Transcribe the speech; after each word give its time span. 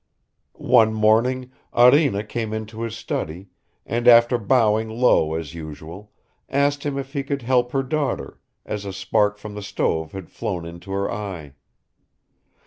One 0.53 0.95
morning 0.95 1.51
Arina 1.75 2.23
came 2.23 2.53
into 2.53 2.81
his 2.81 2.95
study, 2.95 3.49
and 3.85 4.07
after 4.07 4.39
bowing 4.39 4.89
low 4.89 5.35
as 5.35 5.53
usual, 5.53 6.11
asked 6.49 6.83
him 6.83 6.97
if 6.97 7.13
he 7.13 7.21
could 7.21 7.43
help 7.43 7.71
her 7.73 7.83
daughter, 7.83 8.39
as 8.65 8.83
a 8.83 8.93
spark 8.93 9.37
from 9.37 9.53
the 9.53 9.61
stove 9.61 10.13
had 10.13 10.31
flown 10.31 10.65
into 10.65 10.89
her 10.91 11.11
eye. 11.11 11.53